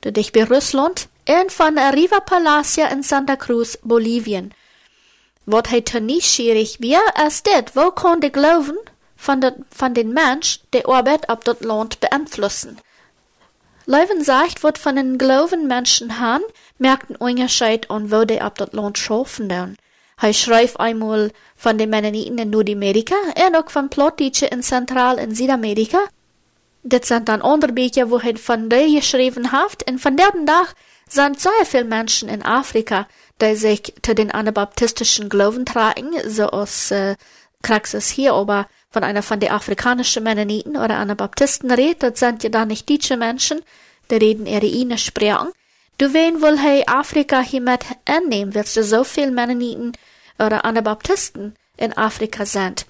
durch 0.00 0.32
Russland 0.50 1.08
und 1.28 1.52
von 1.52 1.78
Riva 1.78 2.20
Palacia 2.20 2.88
in 2.88 3.02
Santa 3.02 3.36
Cruz, 3.36 3.78
Bolivien. 3.82 4.52
Wat 5.46 5.68
hij 5.68 5.82
te 5.82 6.00
nieuwsgierig 6.00 6.76
weer 6.78 7.12
als 7.14 7.42
dit, 7.42 7.72
wo 7.72 7.90
kon 7.90 8.20
de 8.20 8.28
geloven 8.32 8.78
van, 9.16 9.40
de, 9.40 9.54
van 9.70 9.92
den 9.92 10.12
Mensch 10.12 10.56
de 10.70 10.82
Arbeit 10.82 11.28
op 11.28 11.44
dat 11.44 11.64
Land 11.64 11.98
beeinflussen? 11.98 12.78
Leuven 13.86 14.24
sagt, 14.24 14.62
wat 14.62 14.78
von 14.78 14.96
den 14.96 15.18
geloven 15.18 15.66
Menschen 15.66 16.18
han, 16.18 16.40
merkt 16.78 17.10
ein 17.10 17.16
Unterschied 17.16 17.90
an, 17.90 18.10
wo 18.10 18.24
de 18.24 18.42
op 18.42 18.56
dat 18.56 18.72
Land 18.72 18.98
schaffen 18.98 19.48
dann. 19.48 19.76
Hij 20.16 20.32
schreibt 20.32 20.78
einmal 20.80 21.30
von 21.56 21.76
den 21.76 21.90
Mennoniten 21.90 22.38
in 22.38 22.50
Nordamerika 22.50 23.14
und 23.36 23.56
auch 23.56 23.70
von 23.70 23.90
Plattdeutschen 23.90 24.48
in 24.48 24.62
Zentral- 24.62 25.18
und 25.18 25.36
Südamerika. 25.36 25.98
Das 26.82 27.08
sind 27.08 27.28
dann 27.28 27.42
andere 27.42 27.72
Bücher, 27.72 28.10
wo 28.10 28.18
er 28.18 28.36
von 28.36 28.68
der 28.68 28.88
geschrieben 28.88 29.52
hat, 29.52 29.88
und 29.88 29.98
von 29.98 30.16
der 30.16 30.32
Tag 30.46 30.74
sind 31.08 31.40
sehr 31.40 31.64
viele 31.64 31.84
Menschen 31.84 32.28
in 32.28 32.42
Afrika, 32.42 33.06
die 33.40 33.56
sich 33.56 33.94
zu 34.02 34.14
den 34.14 34.30
anabaptistischen 34.30 35.28
Glauben 35.28 35.64
tragen, 35.64 36.12
so 36.26 36.44
aus 36.46 36.90
äh, 36.90 37.16
Praxis 37.62 38.08
hier, 38.08 38.34
aber 38.34 38.66
von 38.94 39.02
einer 39.02 39.22
von 39.22 39.40
den 39.40 39.50
afrikanischen 39.50 40.22
Mennoniten 40.22 40.76
oder 40.76 40.98
Anabaptisten 40.98 41.70
redet, 41.72 42.02
das 42.02 42.20
sind 42.20 42.44
ja 42.44 42.48
da 42.48 42.64
nicht 42.64 42.88
deutsche 42.88 43.16
Menschen, 43.16 43.60
die 44.08 44.14
reden 44.14 44.46
ihre 44.46 44.66
ihre 44.66 44.98
Sprachen. 44.98 45.50
Du 45.98 46.14
wen 46.14 46.40
wohl 46.40 46.56
hey 46.56 46.84
Afrika 46.86 47.40
hier 47.40 47.60
mit 47.60 47.84
annehmen, 48.04 48.54
willst 48.54 48.76
du 48.76 48.84
so 48.84 49.02
viel 49.02 49.32
Mennoniten 49.32 49.92
oder 50.38 50.64
Anabaptisten 50.64 51.56
in 51.76 51.92
Afrika 51.96 52.46
sind? 52.46 52.86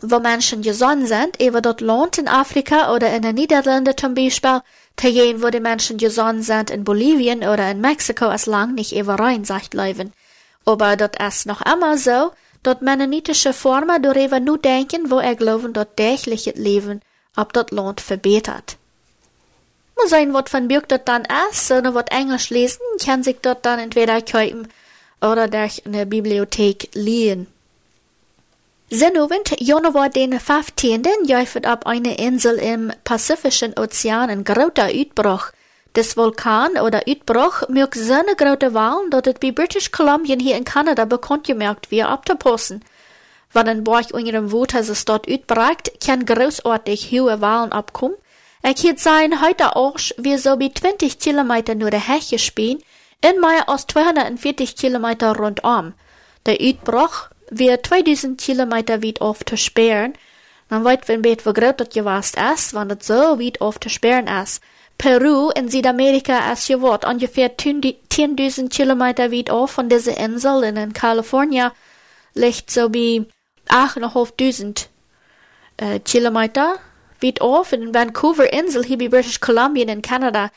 Wo 0.00 0.20
Menschen 0.20 0.62
gesonnen 0.62 1.06
sind, 1.06 1.40
eben 1.40 1.60
dort 1.60 1.80
lohnt 1.80 2.16
in 2.18 2.28
Afrika 2.28 2.94
oder 2.94 3.12
in 3.14 3.22
den 3.22 3.34
Niederlanden 3.34 3.96
zum 3.96 4.14
Beispiel, 4.14 4.60
Tegen 4.94 5.42
wo 5.42 5.48
die 5.48 5.60
Menschen 5.60 5.96
gesonnen 5.96 6.42
sind 6.42 6.70
in 6.70 6.84
Bolivien 6.84 7.40
oder 7.40 7.70
in 7.70 7.80
Mexiko 7.80 8.30
ist 8.30 8.46
lang 8.46 8.74
nicht 8.74 8.92
überein, 8.92 9.44
sagt 9.44 9.74
Leuven. 9.74 10.12
Aber 10.64 10.96
dort 10.96 11.20
ist 11.20 11.46
noch 11.46 11.62
immer 11.62 11.96
so, 11.96 12.30
dort 12.62 12.82
mennonitische 12.82 13.52
Formen 13.52 14.02
darüber 14.02 14.40
nur 14.40 14.58
denken, 14.58 15.10
wo 15.10 15.18
er 15.18 15.34
glauben, 15.34 15.72
dort 15.72 15.96
tägliches 15.96 16.56
Leben 16.56 17.00
ob 17.36 17.52
dort 17.52 17.70
Land 17.70 18.00
verbessert. 18.00 18.76
Muss 19.96 20.10
sein, 20.10 20.32
was 20.32 20.50
von 20.50 20.68
Bürg 20.68 20.88
dort 20.88 21.08
dann 21.08 21.26
ist, 21.50 21.70
oder 21.70 21.94
was 21.94 22.06
Englisch 22.10 22.50
lesen, 22.50 22.80
kann 23.04 23.22
sich 23.22 23.36
dort 23.42 23.64
dann 23.64 23.78
entweder 23.78 24.22
kaufen 24.22 24.68
oder 25.20 25.48
durch 25.48 25.84
eine 25.84 26.06
Bibliothek 26.06 26.88
liehen. 26.94 27.46
Sinnowend 28.88 29.60
Januar 29.60 30.08
den 30.08 30.40
15. 30.40 31.04
jäufet 31.24 31.66
ab 31.66 31.86
eine 31.86 32.16
Insel 32.18 32.56
im 32.56 32.92
Pazifischen 33.04 33.78
Ozean 33.78 34.30
ein 34.30 34.42
großer 34.42 34.86
Uitbruch 34.86 35.52
des 35.96 36.16
Vulkan 36.16 36.78
oder 36.78 37.02
Uitbruch 37.06 37.68
mögt 37.68 37.94
so 37.94 38.12
eine 38.12 38.36
große 38.36 38.74
Wahlen, 38.74 39.10
dass 39.10 39.26
es 39.26 39.40
bei 39.40 39.50
British 39.50 39.90
Columbia 39.90 40.36
hier 40.38 40.56
in 40.56 40.64
Kanada 40.64 41.04
bekannt 41.04 41.46
gemerkt 41.46 41.90
wird, 41.90 42.06
abzupassen. 42.06 42.84
wann 43.52 43.68
ein 43.68 43.84
Borch 43.84 44.12
unserem 44.14 44.52
Wuter 44.52 44.82
sich 44.82 45.04
dort 45.04 45.28
utbragt, 45.28 45.92
kann 46.04 46.24
großartig 46.24 47.10
hohe 47.10 47.40
Wahlen 47.40 47.72
abkommen. 47.72 48.16
Ich 48.62 48.84
hätte 48.84 49.00
sein, 49.00 49.40
heute 49.40 49.74
auch, 49.76 49.98
wir 50.18 50.38
so 50.38 50.58
wie 50.58 50.72
20 50.72 51.18
Kilometer 51.18 51.74
nur 51.74 51.90
der 51.90 52.06
Heche 52.06 52.38
spielen, 52.38 52.82
in 53.22 53.40
mehr 53.40 53.68
als 53.68 53.86
240 53.86 54.76
Kilometer 54.76 55.36
rundum. 55.36 55.94
Der 56.46 56.60
Utbruch 56.60 57.28
wird 57.50 57.86
2000 57.86 58.40
Kilometer 58.40 59.02
weit 59.02 59.20
auf 59.20 59.44
zu 59.44 59.56
sperren, 59.56 60.14
dann 60.68 60.84
weet 60.84 61.08
wenn 61.08 61.22
bet 61.22 61.44
wie 61.44 61.52
groot 61.52 61.80
dat 61.80 61.94
je 61.94 62.04
was 62.04 62.32
is, 62.54 62.72
want 62.72 62.90
het 62.90 63.04
zo 63.04 63.38
weit 63.38 63.60
auf 63.60 63.80
zu 63.80 63.88
sperren 63.88 64.28
ist. 64.28 64.62
Peru 65.00 65.48
in 65.56 65.70
Südamerika 65.70 66.52
ist 66.52 66.68
wat 66.82 67.06
ungefähr 67.06 67.56
10.000 67.56 68.68
Kilometer 68.68 69.32
weit 69.32 69.48
auf 69.48 69.70
von 69.70 69.88
dieser 69.88 70.18
Insel 70.18 70.56
und 70.56 70.76
in 70.76 70.92
Kalifornien 70.92 71.70
liegt 72.34 72.70
so 72.70 72.92
wie 72.92 73.24
8.500 73.70 74.88
äh, 75.78 76.00
Kilometer 76.00 76.74
weit 77.22 77.40
auf. 77.40 77.72
In 77.72 77.94
Vancouver 77.94 78.52
Insel 78.52 78.84
hier 78.84 78.98
bei 78.98 79.08
British 79.08 79.40
Columbia 79.40 79.88
in 79.88 80.02
Kanada 80.02 80.50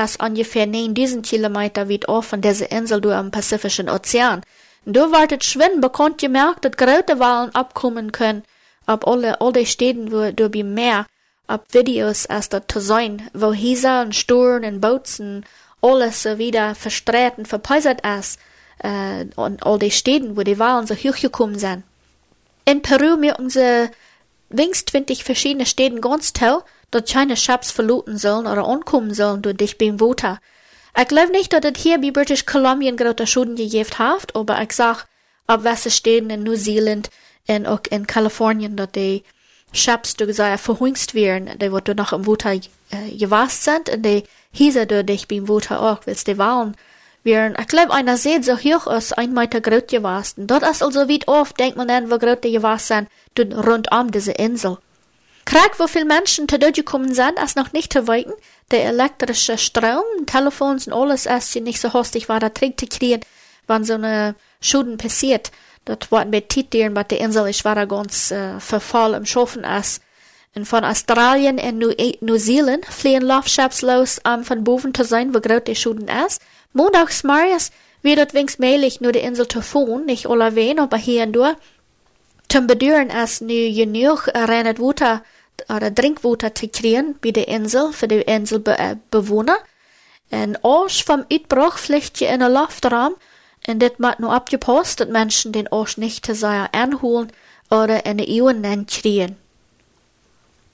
ist 0.00 0.22
ungefähr 0.22 0.68
9.000 0.68 1.22
Kilometer 1.22 1.90
weit 1.90 2.08
auf 2.08 2.26
von 2.26 2.40
dieser 2.40 2.70
Insel 2.70 3.00
durch 3.00 3.16
am 3.16 3.32
Pazifischen 3.32 3.90
Ozean. 3.90 4.42
Und 4.84 4.96
da 4.96 5.10
wartet 5.10 5.42
Schwinn 5.42 5.80
bekommt 5.80 6.20
gemerkt, 6.20 6.64
dass 6.64 6.76
große 6.76 7.18
Wahlen 7.18 7.52
abkommen 7.52 8.12
können, 8.12 8.44
ab 8.86 9.08
alle, 9.08 9.40
all 9.40 9.52
die 9.52 9.66
Städten, 9.66 10.12
wo 10.12 10.30
du 10.30 10.48
bei 10.48 10.62
Meer, 10.62 11.06
ab 11.48 11.66
Videos 11.72 12.28
das 12.28 12.62
zu 12.68 12.80
sein, 12.80 13.28
wo 13.34 13.52
Hisa 13.52 14.02
und 14.02 14.14
Sturm 14.14 14.62
und 14.62 14.84
und 14.84 15.44
alles 15.80 16.22
so 16.22 16.38
wieder 16.38 16.74
verstreut 16.74 17.38
und 17.38 17.48
verpeusert 17.48 18.06
ist, 18.06 18.38
äh, 18.78 19.26
und 19.36 19.64
all 19.64 19.78
die 19.78 19.90
Städten, 19.90 20.36
wo 20.36 20.42
die 20.42 20.58
Wahlen 20.58 20.86
so 20.86 20.94
hochgekommen 20.94 21.58
sind. 21.58 21.82
In 22.64 22.82
Peru 22.82 23.16
merken 23.16 23.50
sie 23.50 23.90
wenigstens 24.50 24.92
20 24.92 25.24
verschiedene 25.24 25.66
Städten 25.66 26.00
ganz 26.00 26.32
toll, 26.32 26.62
dass 26.90 27.10
keine 27.10 27.36
Shops 27.36 27.70
verluten 27.70 28.18
sollen 28.18 28.46
oder 28.46 28.66
ankommen 28.66 29.12
sollen 29.14 29.42
durch 29.42 29.56
dich 29.56 29.78
beim 29.78 29.98
Voter. 29.98 30.38
Ich 30.98 31.08
glaube 31.08 31.32
nicht, 31.32 31.52
dass 31.52 31.64
es 31.64 31.82
hier 31.82 32.00
bei 32.00 32.10
British 32.10 32.46
Columbia 32.46 32.92
große 32.92 33.26
Schulden 33.26 33.56
gegeben 33.56 33.98
hat, 33.98 34.34
aber 34.34 34.60
ich 34.62 34.72
sag, 34.72 35.06
ab 35.46 35.60
was 35.62 35.94
Städten 35.94 36.30
in 36.30 36.42
New 36.42 36.56
Zealand 36.56 37.10
und 37.46 37.66
auch 37.66 37.80
in 37.90 38.06
Kalifornien, 38.06 38.76
dass 38.76 38.92
die 38.92 39.22
Shops, 39.72 40.16
du 40.16 40.26
gesagt, 40.26 40.60
verhungst 40.60 41.14
werden, 41.14 41.58
die, 41.58 41.72
wo 41.72 41.80
du 41.80 41.94
noch 41.94 42.12
im 42.12 42.24
Voter 42.24 42.52
äh, 42.54 43.16
gewasst 43.16 43.64
sind, 43.64 43.90
und 43.90 44.02
die 44.02 44.24
hieße 44.52 44.86
du 44.86 45.04
dich 45.04 45.28
beim 45.28 45.46
Voter 45.46 45.80
auch, 45.80 46.00
willst 46.06 46.26
die 46.26 46.38
Wahlen 46.38 46.76
werden. 47.22 47.56
Ich 47.60 47.68
glaube, 47.68 47.92
einer 47.92 48.16
sieht 48.16 48.44
so 48.44 48.56
hoch 48.56 48.86
aus, 48.86 49.12
ein 49.12 49.34
Meter 49.34 49.60
groß 49.60 49.86
gewasst. 49.88 50.36
Dort 50.38 50.62
ist 50.62 50.82
also 50.82 51.08
wie 51.08 51.20
oft, 51.26 51.58
denkt 51.58 51.76
man 51.76 51.88
dann, 51.88 52.10
wo 52.10 52.18
groß 52.18 52.40
die 52.42 52.52
gewasst 52.52 52.88
sind, 52.88 53.08
rund 53.38 53.92
um 53.92 54.10
diese 54.10 54.32
Insel. 54.32 54.78
Krieg, 55.44 55.78
wo 55.78 55.86
viele 55.86 56.04
Menschen 56.04 56.46
zu 56.46 56.58
gekommen 56.58 57.14
sind, 57.14 57.38
ist 57.42 57.56
noch 57.56 57.72
nicht 57.72 57.92
zu 57.92 58.06
weiten. 58.06 58.34
Der 58.70 58.84
elektrische 58.84 59.56
Strom, 59.56 60.04
Telefons 60.26 60.86
und 60.86 60.92
alles 60.92 61.24
ist 61.24 61.56
nicht 61.56 61.80
so 61.80 61.94
hostig 61.94 62.28
war, 62.28 62.38
da 62.38 62.50
trägt 62.50 62.80
zu 62.80 62.86
kriegen, 62.86 63.22
wann 63.66 63.84
so 63.84 63.94
eine 63.94 64.34
Schuden 64.60 64.98
passiert. 64.98 65.50
Das 65.88 66.12
war 66.12 66.26
mit 66.26 66.50
Titieren, 66.50 66.92
bei 66.92 67.02
der 67.02 67.20
Insel, 67.20 67.48
ich 67.48 67.64
war 67.64 67.74
da 67.74 67.86
ganz 67.86 68.30
äh, 68.30 68.60
verfall 68.60 69.14
im 69.14 69.24
Schaffen 69.24 69.64
ist. 69.64 70.02
Und 70.54 70.66
von 70.66 70.84
Australien 70.84 71.58
und 71.58 71.78
New, 72.20 72.36
Zealand 72.36 72.84
fliehen 72.84 73.22
Laufschiffs 73.22 73.80
los, 73.80 74.20
um 74.26 74.44
von 74.44 74.64
boven 74.64 74.92
zu 74.92 75.04
sein, 75.04 75.34
wo 75.34 75.40
groß 75.40 75.64
die 75.66 75.74
Schuden 75.74 76.08
ist. 76.26 76.42
Montags 76.74 77.24
Marius 77.24 77.70
wird 78.02 78.34
wenigstens 78.34 78.58
möglich, 78.58 79.00
nur 79.00 79.12
die 79.12 79.20
Insel 79.20 79.46
fahren, 79.46 80.04
nicht 80.04 80.26
alle 80.26 80.54
wen, 80.54 80.78
aber 80.78 80.98
hier 80.98 81.22
und 81.22 81.32
da. 81.32 81.56
Zum 82.50 82.66
Bedüren 82.66 83.08
ist 83.08 83.40
nu 83.40 83.72
genug 83.72 84.28
reines 84.34 84.78
Wasser 84.78 85.22
oder 85.70 85.94
Trinkwasser 85.94 86.54
zu 86.54 86.68
kriegen 86.68 87.14
bei 87.22 87.30
der 87.30 87.48
Insel, 87.48 87.92
für 87.92 88.08
die 88.08 88.20
Inselbewohner. 88.20 89.56
Und 90.30 90.62
Arsch 90.62 91.02
vom 91.02 91.24
Uitbruch 91.32 91.78
fliegt 91.78 92.20
je 92.20 92.26
in 92.26 92.40
den 92.40 92.52
Luftraum, 92.52 93.14
und 93.68 93.80
das 93.80 93.92
wird 93.98 94.20
nur 94.20 94.32
abgepasst, 94.32 95.00
dass 95.00 95.08
Menschen 95.08 95.52
den 95.52 95.70
Arsch 95.70 95.98
nicht 95.98 96.26
zu 96.26 96.34
sehr 96.34 96.68
anholen 96.72 97.30
oder 97.70 98.06
in 98.06 98.18
die 98.18 98.42
Euen 98.42 98.86
kriegen. 98.86 99.36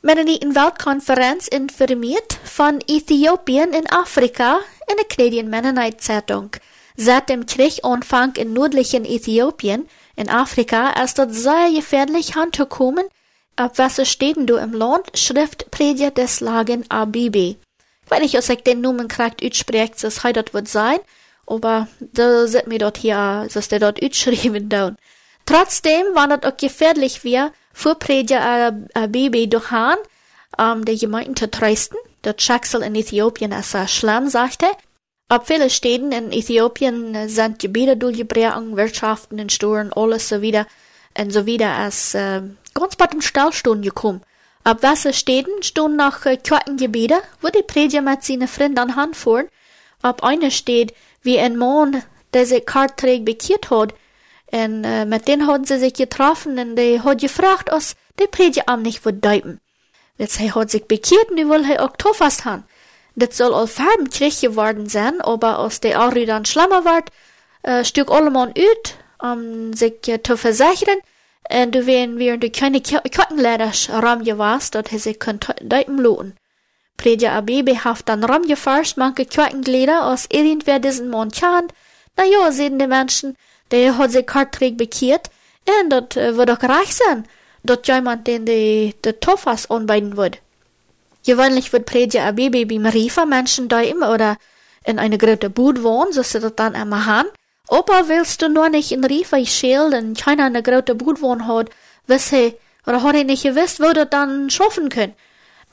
Met 0.00 0.18
een 0.18 0.54
Weltkonferenz 0.54 1.48
informiert 1.48 2.38
von 2.44 2.78
Äthiopien 2.86 3.72
in 3.72 3.86
Afrika 3.86 4.58
in 4.86 4.96
der 4.96 5.06
Canadian 5.06 5.48
Mennonite 5.48 5.96
Zeitung. 5.96 6.50
Seit 6.94 7.30
dem 7.30 7.46
Krieganfang 7.46 8.36
in 8.36 8.52
nördlichen 8.52 9.06
Äthiopien 9.06 9.88
in 10.14 10.28
Afrika 10.28 10.90
ist 11.02 11.18
dort 11.18 11.34
sehr 11.34 11.70
gefährlich 11.74 12.36
anzukommen, 12.36 13.06
ab 13.56 13.78
was 13.78 14.06
steht 14.06 14.36
du 14.36 14.56
im 14.56 14.74
Land, 14.74 15.16
Schrift 15.16 15.70
Prediger 15.70 16.10
des 16.10 16.40
Lagen 16.40 16.84
Abibi. 16.90 17.56
Wenn 18.10 18.22
ich 18.22 18.36
euch 18.36 18.62
den 18.62 18.82
Namen 18.82 19.08
korrekt 19.08 19.42
ausspreche, 19.42 19.94
das 20.02 20.22
heute 20.22 20.44
wird 20.52 20.68
sein, 20.68 20.98
aber 21.46 21.88
da 22.00 22.46
sieht 22.46 22.66
mir 22.66 22.78
dort 22.78 22.98
hier, 22.98 23.46
dass 23.52 23.68
der 23.68 23.80
dort 23.80 24.02
ausschrieben 24.04 24.68
down. 24.68 24.96
Trotzdem, 25.46 26.14
war 26.14 26.28
das 26.28 26.42
auch 26.50 26.56
gefährlich 26.56 27.24
wir, 27.24 27.52
für 27.72 27.94
Prediger 27.94 28.72
Abibi 28.94 29.48
durchhauen, 29.48 29.98
um 30.56 30.84
die 30.84 30.98
Gemeinden 30.98 31.36
zu 31.36 31.50
trösten. 31.50 31.98
Der 32.24 32.34
Schicksal 32.38 32.82
in 32.82 32.94
Äthiopien 32.94 33.52
ist 33.52 33.74
äh, 33.74 33.86
schlimm, 33.86 34.28
sagte. 34.28 34.66
Ab 35.28 35.46
viele 35.46 35.68
Städten 35.68 36.12
in 36.12 36.32
Äthiopien 36.32 37.28
sind 37.28 37.58
Gebiete 37.58 37.96
durchgebrochen, 37.96 38.76
Wirtschaften 38.76 39.38
in 39.38 39.50
Sturen, 39.50 39.92
alles 39.92 40.28
so 40.28 40.40
wieder, 40.40 40.66
und 41.18 41.32
so 41.32 41.46
wieder 41.46 41.70
als 41.70 42.14
äh, 42.14 42.42
ganz 42.72 42.96
bei 42.96 43.06
dem 43.06 43.20
Stillstand 43.20 43.82
gekommen. 43.82 44.22
Ab 44.64 44.78
was 44.80 45.06
Städten 45.16 45.62
stehen 45.62 45.96
noch 45.96 46.24
äh, 46.24 46.36
Quartengebiete, 46.36 47.20
wo 47.40 47.48
die 47.48 47.62
Prediger 47.62 48.00
mit 48.00 48.22
seinen 48.24 48.48
Freunden 48.48 48.78
an 48.78 48.96
Hand 48.96 49.16
fuhren. 49.16 49.48
Ab 50.00 50.22
einer 50.22 50.50
steht, 50.50 50.94
wie 51.24 51.38
ein 51.38 51.56
Mann, 51.56 52.02
der 52.32 52.46
sich 52.46 52.64
karträg 52.64 53.24
bekehrt 53.24 53.70
hat, 53.70 53.94
und 54.52 54.84
äh, 54.84 55.04
mit 55.04 55.26
denen 55.26 55.48
haben 55.48 55.64
sie 55.64 55.78
sich 55.78 55.94
getroffen 55.94 56.58
und 56.58 56.76
die 56.76 57.00
hat 57.00 57.20
gefragt, 57.20 57.72
os 57.72 57.96
die 58.20 58.28
Prediger 58.28 58.68
am 58.68 58.82
nicht 58.82 59.00
verdeuten. 59.00 59.60
Jetzt 60.16 60.38
hij 60.38 60.50
hat 60.50 60.70
sich 60.70 60.86
bekehrt 60.86 61.30
und 61.30 61.36
die 61.36 61.48
will 61.48 61.64
auch 61.78 61.96
tofast 61.96 62.44
haben. 62.44 62.64
Das 63.16 63.36
soll 63.36 63.54
all 63.54 63.66
Farben 63.66 64.10
krieg 64.10 64.40
geworden 64.40 64.88
sein, 64.88 65.20
aber 65.20 65.58
aus 65.58 65.80
der 65.80 65.98
Ari 65.98 66.26
dann 66.26 66.44
schlimmer 66.44 66.84
wird, 66.84 67.10
äh, 67.62 67.84
stück 67.84 68.10
allemal 68.10 68.50
ut, 68.50 68.94
um 69.20 69.72
sich 69.72 70.06
äh, 70.08 70.22
zu 70.22 70.36
versichern, 70.36 70.98
und 71.50 71.74
du 71.74 71.86
werden 71.86 72.18
wir 72.18 72.36
die 72.36 72.50
keine 72.50 72.80
Kottenleders 72.80 73.88
ram 73.90 74.24
gewast, 74.24 74.74
dort 74.74 74.88
he 74.88 74.98
sich 74.98 75.18
könnt 75.18 75.46
deuten 75.60 75.98
lohnen. 75.98 76.36
Prediger 76.96 77.32
Abebe 77.32 77.84
haft 77.84 78.08
dann 78.08 78.24
ram 78.24 78.42
gefarscht, 78.42 78.96
manche 78.96 79.26
Kottenglieder 79.26 80.06
aus 80.06 80.26
irgendwer 80.30 80.78
diesen 80.78 81.10
Montjan, 81.10 81.68
na 82.16 82.24
ja, 82.24 82.52
sehen 82.52 82.78
die 82.78 82.86
Menschen, 82.86 83.36
der 83.70 83.98
hat 83.98 84.12
sich 84.12 84.26
karträg 84.26 84.76
bekehrt, 84.76 85.30
und 85.66 85.90
dort 85.90 86.16
äh, 86.16 86.36
wird 86.36 86.48
doch 86.48 86.62
reich 86.62 86.94
sein, 86.94 87.26
dort 87.62 87.88
jemand 87.88 88.26
den 88.26 88.46
die, 88.46 88.94
die 89.04 89.12
Tofas 89.14 89.70
anbeiden 89.70 90.16
wird. 90.16 90.38
Gewöhnlich 91.26 91.72
wird 91.72 91.86
Prediger 91.86 92.24
Abibi 92.24 92.66
beim 92.66 92.86
Riefer 92.86 93.26
Menschen 93.26 93.68
da 93.68 93.80
immer 93.80 94.12
oder 94.12 94.36
in 94.84 94.98
eine 94.98 95.16
große 95.16 95.48
Bude 95.50 95.82
wohnen, 95.82 96.12
so 96.12 96.22
sie 96.22 96.40
das 96.40 96.54
dann 96.54 96.74
immer 96.74 97.06
haben. 97.06 97.28
Opa, 97.68 98.08
willst 98.08 98.42
du 98.42 98.48
nur 98.48 98.68
nicht 98.68 98.92
in 98.92 99.04
Riefer 99.04 99.44
schälen, 99.46 100.08
und 100.08 100.20
keiner 100.20 100.44
eine 100.44 100.62
große 100.62 100.94
Bude 100.94 101.20
wohnen 101.22 101.48
hat, 101.48 101.70
wiss 102.06 102.30
he, 102.30 102.54
oder 102.86 103.02
hat 103.02 103.16
er 103.16 103.24
nicht 103.24 103.42
gewusst, 103.42 103.80
wo 103.80 103.92
du 103.92 104.04
dann 104.04 104.50
schaffen 104.50 104.90
können? 104.90 105.14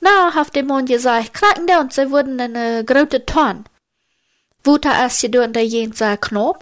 Na, 0.04 0.34
hat 0.34 0.56
der 0.56 0.64
Mann 0.64 0.88
gesagt, 0.88 1.36
kraken 1.36 1.68
da 1.68 1.80
und 1.80 1.94
sie 1.94 2.10
wurden 2.10 2.40
in 2.40 2.58
eine 2.58 2.84
große 2.84 3.24
Tonne. 3.26 3.64
Wuta 4.64 4.92
erst 5.00 5.22
je 5.22 5.30
durch 5.30 5.52
der 5.52 5.66
jenseits 5.66 6.28
Knopf, 6.28 6.60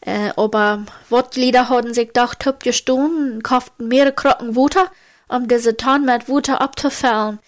äh, 0.00 0.30
aber 0.36 0.84
Wortlieder 1.08 1.68
hatten 1.68 1.94
sich 1.94 2.08
gedacht, 2.08 2.44
hüb 2.44 2.60
gestohlen, 2.60 3.42
kauften 3.42 3.86
mehrere 3.88 4.12
Krocken 4.12 4.56
Wuter, 4.56 4.90
um 5.28 5.46
diese 5.46 5.76
Tonne 5.76 6.12
mit 6.12 6.28
Wuter 6.28 6.60
abzufällen. 6.60 7.38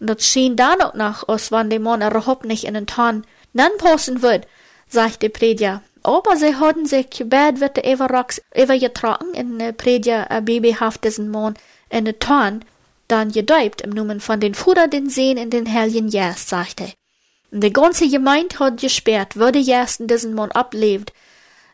Und 0.00 0.06
das 0.10 0.26
schien 0.26 0.56
dann 0.56 0.82
auch 0.82 0.94
noch, 0.94 1.28
als 1.28 1.50
wenn 1.50 1.70
der 1.70 1.80
Mann 1.80 2.02
überhaupt 2.02 2.44
nicht 2.44 2.64
in 2.64 2.74
den 2.74 2.86
Tonne 2.86 3.22
nan 3.54 3.70
passen 3.78 4.20
wird, 4.20 4.46
sagte 4.86 5.30
Prediger. 5.30 5.82
Aber 6.02 6.36
sie 6.36 6.56
hatten 6.56 6.86
sich 6.86 7.24
bad 7.26 7.60
wird 7.60 7.76
der 7.76 7.86
Everox 7.86 8.40
übergetragen 8.54 9.32
in 9.34 9.58
der 9.58 9.72
Prediger 9.72 10.30
a 10.30 10.40
babyhaft 10.40 11.04
diesen 11.04 11.30
Mann 11.30 11.54
in 11.90 12.04
den 12.04 12.18
Tonne, 12.18 12.60
dann 13.08 13.32
gedäubt 13.32 13.80
im 13.80 13.90
Namen 13.90 14.20
von 14.20 14.40
den 14.40 14.54
Fuder 14.54 14.86
den 14.88 15.08
Sehen 15.08 15.38
in 15.38 15.50
den 15.50 15.66
Helgen 15.66 16.08
Jas, 16.08 16.48
sagte. 16.48 16.92
Und 17.50 17.64
die 17.64 17.72
ganze 17.72 18.08
Gemeinde 18.08 18.58
hat 18.58 18.80
gesperrt, 18.80 19.36
würde 19.36 19.58
Jas 19.58 20.00
in 20.00 20.06
diesen 20.06 20.34
Mann 20.34 20.52
ablebt, 20.52 21.12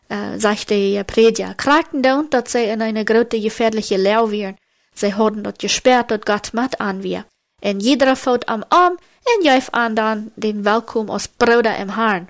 äh, 0.09 0.39
sagte 0.39 0.75
der 0.75 1.03
Prediger, 1.03 1.53
kragten 1.53 2.01
down, 2.01 2.29
dass 2.29 2.53
sie 2.53 2.63
in 2.63 2.81
eine 2.81 3.03
große 3.03 3.41
gefährliche 3.41 3.97
Lau 3.97 4.31
wären. 4.31 4.57
Sie 4.93 5.13
hatten 5.13 5.43
dort 5.43 5.59
gesperrt, 5.59 6.11
dort 6.11 6.25
Gott 6.25 6.53
mit 6.53 6.79
an 6.79 7.03
wir. 7.03 7.25
En 7.61 7.79
jeder 7.79 8.15
fout 8.15 8.47
am 8.47 8.63
Arm 8.69 8.97
juif 9.43 9.69
an 9.71 9.95
dann 9.95 10.31
den 10.35 10.63
Welkom 10.63 11.09
als 11.09 11.27
Bruder 11.27 11.75
im 11.77 11.95
Herrn. 11.95 12.27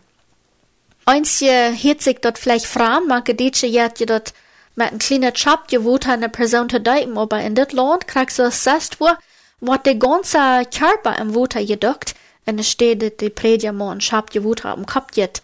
Eins 1.05 1.39
je 1.39 1.71
hiet 1.71 2.01
sich 2.01 2.19
dort 2.19 2.39
vielleicht 2.39 2.65
fragen, 2.65 3.07
manche 3.07 3.35
Ditsche 3.35 3.67
jet 3.67 3.99
je 3.99 4.05
dort 4.05 4.33
Met 4.75 4.91
een 4.91 4.97
kleine 4.97 5.29
chap 5.33 5.69
je 5.69 5.81
woet 5.81 6.05
eine 6.05 6.29
Person 6.29 6.67
te 6.67 6.81
duiken, 6.81 7.17
aber 7.17 7.39
in 7.39 7.53
dit 7.53 7.71
land 7.71 8.05
krijg 8.05 8.31
ze 8.31 8.49
zest 8.51 8.95
voor 8.95 9.17
wat 9.59 9.83
de 9.83 9.95
ganze 9.97 10.65
Körper 10.69 11.19
im 11.19 11.33
Wuter 11.33 11.65
geduckt, 11.65 12.13
en 12.43 12.63
steht 12.63 13.19
die 13.19 13.69
ein 13.69 14.01
chap 14.01 14.31
je 14.31 14.41
Wuter 14.41 14.69
am 14.69 14.85
Kopf 14.85 15.15
jet. 15.15 15.41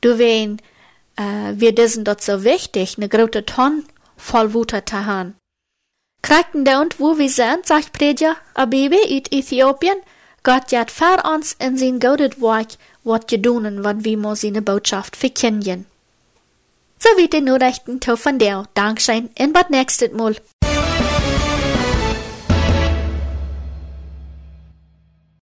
Du 0.00 0.16
wen, 0.18 0.60
äh, 1.16 1.52
wir 1.56 1.74
diesen 1.74 2.04
dort 2.04 2.22
so 2.22 2.44
wichtig, 2.44 2.98
ne 2.98 3.08
grote 3.08 3.44
Ton 3.44 3.84
voll 4.16 4.52
Wuter 4.52 4.86
zu 4.86 5.04
haben. 5.04 5.34
Kriegten 6.22 6.64
der 6.64 6.80
und 6.80 7.00
wo 7.00 7.18
wir 7.18 7.30
sind, 7.30 7.66
sagt 7.66 7.92
Prediger, 7.92 8.36
a 8.54 8.64
Baby 8.64 8.98
uit 9.10 9.32
Äthiopien, 9.32 9.96
Gott 10.44 10.70
jat 10.70 10.90
ver 10.90 11.24
ons 11.24 11.56
in 11.58 11.76
sein 11.76 11.98
godet 11.98 12.40
Werk, 12.40 12.76
wat 13.02 13.30
je 13.30 13.40
doen, 13.40 13.82
wann 13.82 14.04
wir 14.04 14.16
mo 14.16 14.34
seine 14.34 14.62
Botschaft 14.62 15.16
verkennen. 15.16 15.86
So 17.00 17.08
wie 17.16 17.28
den 17.28 17.44
Nachrichten 17.44 18.00
von 18.00 18.38
der 18.38 18.64
Dankschein 18.74 19.30
in 19.36 19.52
Bad 19.52 19.70
nächstes 19.70 20.12
Mal. 20.12 20.34